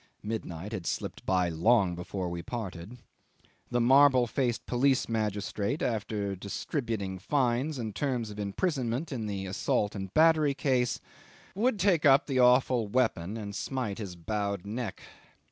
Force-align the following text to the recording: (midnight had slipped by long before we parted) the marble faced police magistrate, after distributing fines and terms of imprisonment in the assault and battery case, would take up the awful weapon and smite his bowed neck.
(midnight 0.23 0.71
had 0.71 0.87
slipped 0.87 1.23
by 1.27 1.47
long 1.47 1.93
before 1.93 2.27
we 2.27 2.41
parted) 2.41 2.97
the 3.69 3.79
marble 3.79 4.25
faced 4.25 4.65
police 4.65 5.07
magistrate, 5.07 5.83
after 5.83 6.35
distributing 6.35 7.19
fines 7.19 7.77
and 7.77 7.93
terms 7.93 8.31
of 8.31 8.39
imprisonment 8.39 9.11
in 9.11 9.27
the 9.27 9.45
assault 9.45 9.93
and 9.93 10.11
battery 10.15 10.55
case, 10.55 10.99
would 11.53 11.77
take 11.77 12.03
up 12.03 12.25
the 12.25 12.39
awful 12.39 12.87
weapon 12.87 13.37
and 13.37 13.55
smite 13.55 13.99
his 13.99 14.15
bowed 14.15 14.65
neck. 14.65 15.03